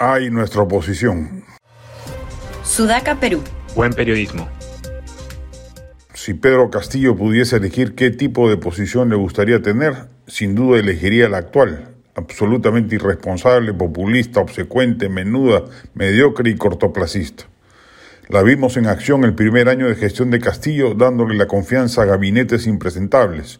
Hay 0.00 0.30
nuestra 0.30 0.62
oposición. 0.62 1.42
Sudaca, 2.62 3.18
Perú. 3.18 3.42
Buen 3.74 3.92
periodismo. 3.92 4.48
Si 6.14 6.34
Pedro 6.34 6.70
Castillo 6.70 7.16
pudiese 7.16 7.56
elegir 7.56 7.96
qué 7.96 8.10
tipo 8.12 8.48
de 8.48 8.58
posición 8.58 9.08
le 9.08 9.16
gustaría 9.16 9.60
tener, 9.60 10.06
sin 10.28 10.54
duda 10.54 10.78
elegiría 10.78 11.28
la 11.28 11.38
actual, 11.38 11.96
absolutamente 12.14 12.94
irresponsable, 12.94 13.74
populista, 13.74 14.38
obsecuente, 14.38 15.08
menuda, 15.08 15.64
mediocre 15.94 16.48
y 16.48 16.54
cortoplacista. 16.54 17.46
La 18.28 18.44
vimos 18.44 18.76
en 18.76 18.86
acción 18.86 19.24
el 19.24 19.34
primer 19.34 19.68
año 19.68 19.88
de 19.88 19.96
gestión 19.96 20.30
de 20.30 20.38
Castillo, 20.38 20.94
dándole 20.94 21.34
la 21.34 21.48
confianza 21.48 22.02
a 22.02 22.04
gabinetes 22.04 22.68
impresentables. 22.68 23.58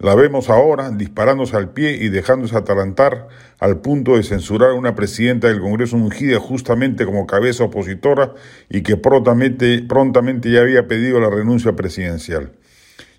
La 0.00 0.14
vemos 0.14 0.48
ahora 0.48 0.90
disparándose 0.90 1.56
al 1.56 1.70
pie 1.70 1.92
y 2.00 2.08
dejándose 2.08 2.56
atalantar 2.56 3.28
al 3.58 3.80
punto 3.80 4.16
de 4.16 4.22
censurar 4.22 4.70
a 4.70 4.74
una 4.74 4.94
presidenta 4.94 5.48
del 5.48 5.60
Congreso 5.60 5.96
ungida 5.96 6.38
justamente 6.38 7.04
como 7.04 7.26
cabeza 7.26 7.64
opositora 7.64 8.34
y 8.68 8.82
que 8.82 8.96
prontamente, 8.96 9.82
prontamente 9.88 10.50
ya 10.50 10.60
había 10.60 10.86
pedido 10.86 11.18
la 11.20 11.30
renuncia 11.30 11.74
presidencial 11.74 12.52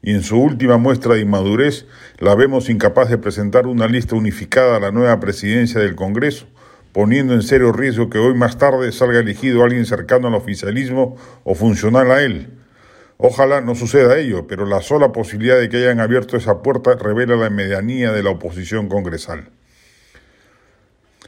y 0.02 0.12
en 0.12 0.24
su 0.24 0.40
última 0.40 0.78
muestra 0.78 1.16
de 1.16 1.22
inmadurez 1.22 1.86
la 2.20 2.36
vemos 2.36 2.70
incapaz 2.70 3.10
de 3.10 3.18
presentar 3.18 3.68
una 3.68 3.88
lista 3.88 4.16
unificada 4.16 4.78
a 4.78 4.80
la 4.80 4.92
nueva 4.92 5.20
presidencia 5.20 5.82
del 5.82 5.96
Congreso, 5.96 6.48
poniendo 6.94 7.34
en 7.34 7.42
serio 7.42 7.72
riesgo 7.72 8.10
que 8.10 8.18
hoy 8.18 8.34
más 8.34 8.58
tarde 8.58 8.92
salga 8.92 9.20
elegido 9.20 9.64
alguien 9.64 9.86
cercano 9.86 10.28
al 10.28 10.36
oficialismo 10.36 11.18
o 11.44 11.56
funcional 11.56 12.12
a 12.12 12.24
él. 12.24 12.59
Ojalá 13.20 13.62
no 13.62 13.76
suceda 13.76 14.18
ello, 14.18 14.48
pero 14.48 14.66
la 14.66 14.82
sola 14.82 15.12
posibilidad 15.12 15.60
de 15.60 15.70
que 15.70 15.78
hayan 15.78 16.00
abierto 16.00 16.38
esa 16.38 16.64
puerta 16.64 16.96
revela 16.96 17.36
la 17.36 17.52
medianía 17.52 18.12
de 18.12 18.24
la 18.24 18.32
oposición 18.32 18.90
congresal. 18.90 19.50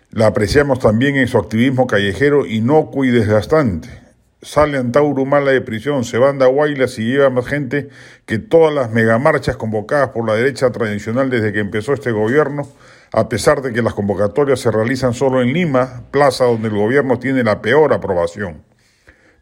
La 0.09 0.27
apreciamos 0.27 0.79
también 0.79 1.17
en 1.17 1.27
su 1.27 1.37
activismo 1.37 1.85
callejero 1.85 2.47
inocuo 2.47 3.05
y 3.05 3.11
desgastante 3.11 4.01
sale 4.41 4.77
Antauro 4.77 5.25
Mala 5.25 5.51
de 5.51 5.61
prisión, 5.61 6.03
se 6.03 6.17
van 6.17 6.41
a 6.41 6.47
Guaylas 6.47 6.97
y 6.97 7.03
lleva 7.03 7.29
más 7.29 7.45
gente 7.45 7.89
que 8.25 8.39
todas 8.39 8.73
las 8.73 8.91
megamarchas 8.91 9.55
convocadas 9.55 10.09
por 10.09 10.27
la 10.27 10.35
derecha 10.35 10.71
tradicional 10.71 11.29
desde 11.29 11.53
que 11.53 11.59
empezó 11.59 11.93
este 11.93 12.11
gobierno, 12.11 12.67
a 13.11 13.29
pesar 13.29 13.61
de 13.61 13.71
que 13.71 13.81
las 13.81 13.93
convocatorias 13.93 14.59
se 14.59 14.71
realizan 14.71 15.13
solo 15.13 15.41
en 15.41 15.53
Lima, 15.53 16.03
plaza 16.11 16.45
donde 16.45 16.69
el 16.69 16.75
gobierno 16.75 17.19
tiene 17.19 17.43
la 17.43 17.61
peor 17.61 17.93
aprobación. 17.93 18.63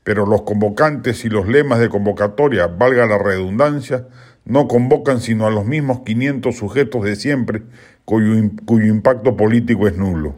Pero 0.10 0.26
los 0.26 0.42
convocantes 0.42 1.24
y 1.24 1.30
los 1.30 1.48
lemas 1.48 1.78
de 1.78 1.88
convocatoria, 1.88 2.66
valga 2.66 3.06
la 3.06 3.20
redundancia, 3.20 4.08
no 4.44 4.68
convocan 4.68 5.22
sino 5.22 5.46
a 5.46 5.52
los 5.52 5.68
mismos 5.68 6.00
500 6.04 6.58
sujetos 6.58 7.04
de 7.04 7.16
siempre, 7.16 7.62
cuyo, 8.06 8.34
cuyo 8.66 8.88
impacto 8.88 9.38
político 9.38 9.88
es 9.88 9.98
nulo. 9.98 10.34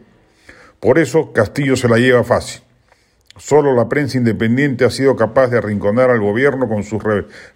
Por 0.78 0.98
eso 0.98 1.32
Castillo 1.32 1.76
se 1.76 1.88
la 1.88 1.96
lleva 1.96 2.22
fácil. 2.22 2.60
Solo 3.38 3.74
la 3.74 3.88
prensa 3.88 4.18
independiente 4.18 4.84
ha 4.84 4.90
sido 4.90 5.16
capaz 5.16 5.48
de 5.48 5.56
arrinconar 5.56 6.10
al 6.10 6.20
gobierno 6.20 6.68
con 6.68 6.82
sus 6.82 7.02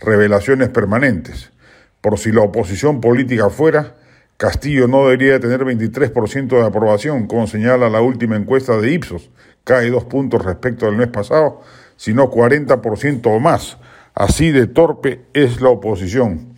revelaciones 0.01 0.71
permanentes. 0.71 1.53
Por 2.01 2.19
si 2.19 2.33
la 2.33 2.41
oposición 2.41 3.03
política 3.03 3.51
fuera, 3.51 3.95
Castillo 4.39 4.89
no 4.89 5.05
debería 5.05 5.39
tener 5.39 5.61
23% 5.67 6.49
de 6.49 6.65
aprobación, 6.65 7.27
como 7.27 7.47
señala 7.47 7.91
la 7.91 8.01
última 8.01 8.37
encuesta 8.37 8.79
de 8.79 8.91
Ipsos, 8.91 9.29
cae 9.65 9.91
dos 9.91 10.05
puntos 10.05 10.43
respecto 10.43 10.87
al 10.87 10.97
mes 10.97 11.09
pasado, 11.09 11.61
sino 11.97 12.31
40% 12.31 13.27
o 13.27 13.41
más. 13.41 13.79
Así 14.15 14.51
de 14.51 14.67
torpe 14.67 15.23
es 15.35 15.61
la 15.61 15.69
oposición. 15.69 16.55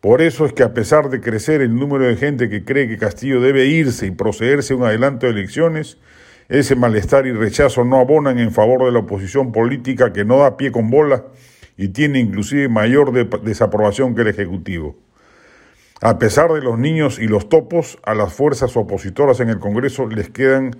Por 0.00 0.20
eso 0.20 0.44
es 0.46 0.52
que 0.52 0.64
a 0.64 0.74
pesar 0.74 1.10
de 1.10 1.20
crecer 1.20 1.60
el 1.60 1.76
número 1.76 2.04
de 2.04 2.16
gente 2.16 2.48
que 2.48 2.64
cree 2.64 2.88
que 2.88 2.98
Castillo 2.98 3.40
debe 3.40 3.66
irse 3.66 4.06
y 4.06 4.10
procederse 4.10 4.72
a 4.72 4.76
un 4.76 4.84
adelanto 4.84 5.26
de 5.26 5.32
elecciones, 5.32 5.98
ese 6.48 6.74
malestar 6.74 7.26
y 7.26 7.32
rechazo 7.32 7.84
no 7.84 7.98
abonan 7.98 8.38
en 8.38 8.52
favor 8.52 8.84
de 8.84 8.92
la 8.92 8.98
oposición 8.98 9.52
política 9.52 10.12
que 10.12 10.24
no 10.24 10.38
da 10.38 10.56
pie 10.56 10.72
con 10.72 10.90
bola 10.90 11.24
y 11.76 11.88
tiene 11.88 12.18
inclusive 12.18 12.68
mayor 12.68 13.12
desaprobación 13.42 14.14
que 14.14 14.22
el 14.22 14.28
Ejecutivo. 14.28 14.96
A 16.00 16.18
pesar 16.18 16.52
de 16.52 16.60
los 16.60 16.78
niños 16.78 17.20
y 17.20 17.28
los 17.28 17.48
topos, 17.48 17.98
a 18.02 18.14
las 18.14 18.34
fuerzas 18.34 18.76
opositoras 18.76 19.38
en 19.38 19.50
el 19.50 19.60
Congreso 19.60 20.08
les 20.08 20.30
quedan 20.30 20.72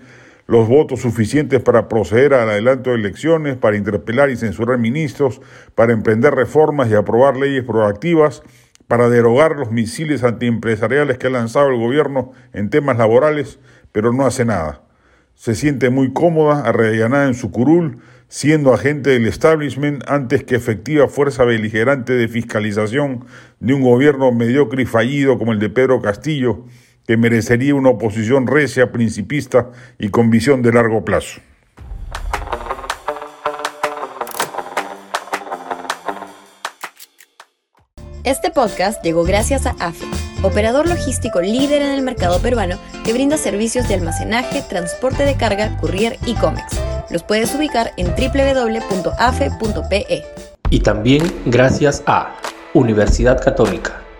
los 0.46 0.68
votos 0.68 1.00
suficientes 1.00 1.60
para 1.60 1.88
proceder 1.88 2.34
al 2.34 2.50
adelanto 2.50 2.90
de 2.90 2.96
elecciones, 2.96 3.56
para 3.56 3.76
interpelar 3.76 4.30
y 4.30 4.36
censurar 4.36 4.78
ministros, 4.78 5.40
para 5.74 5.92
emprender 5.92 6.34
reformas 6.34 6.90
y 6.90 6.94
aprobar 6.94 7.36
leyes 7.36 7.64
proactivas, 7.64 8.42
para 8.88 9.08
derogar 9.08 9.56
los 9.56 9.70
misiles 9.70 10.24
antiempresariales 10.24 11.16
que 11.18 11.28
ha 11.28 11.30
lanzado 11.30 11.68
el 11.68 11.78
gobierno 11.78 12.32
en 12.52 12.68
temas 12.68 12.98
laborales, 12.98 13.58
pero 13.92 14.12
no 14.12 14.26
hace 14.26 14.44
nada. 14.44 14.82
Se 15.34 15.54
siente 15.54 15.90
muy 15.90 16.12
cómoda, 16.12 16.62
arrellanada 16.62 17.26
en 17.26 17.34
su 17.34 17.50
curul, 17.50 17.98
siendo 18.28 18.72
agente 18.72 19.10
del 19.10 19.26
establishment 19.26 20.02
antes 20.08 20.44
que 20.44 20.56
efectiva 20.56 21.08
fuerza 21.08 21.44
beligerante 21.44 22.14
de 22.14 22.28
fiscalización 22.28 23.26
de 23.60 23.74
un 23.74 23.82
gobierno 23.82 24.32
mediocre 24.32 24.82
y 24.82 24.86
fallido 24.86 25.38
como 25.38 25.52
el 25.52 25.58
de 25.58 25.68
Pedro 25.68 26.00
Castillo, 26.00 26.64
que 27.06 27.16
merecería 27.16 27.74
una 27.74 27.90
oposición 27.90 28.46
recia, 28.46 28.92
principista 28.92 29.70
y 29.98 30.08
con 30.10 30.30
visión 30.30 30.62
de 30.62 30.72
largo 30.72 31.04
plazo. 31.04 31.40
Este 38.24 38.52
podcast 38.52 39.02
llegó 39.02 39.24
gracias 39.24 39.66
a 39.66 39.70
AFE, 39.80 40.06
operador 40.44 40.88
logístico 40.88 41.40
líder 41.40 41.82
en 41.82 41.90
el 41.90 42.02
mercado 42.02 42.40
peruano 42.40 42.78
que 43.04 43.12
brinda 43.12 43.36
servicios 43.36 43.88
de 43.88 43.94
almacenaje, 43.94 44.62
transporte 44.62 45.24
de 45.24 45.34
carga, 45.36 45.76
courier 45.78 46.18
y 46.24 46.34
cómics. 46.34 46.78
Los 47.10 47.24
puedes 47.24 47.52
ubicar 47.52 47.90
en 47.96 48.06
www.afe.pe. 48.14 49.24
Y 50.70 50.80
también 50.80 51.24
gracias 51.46 52.04
a 52.06 52.36
Universidad 52.74 53.42
Católica, 53.42 54.00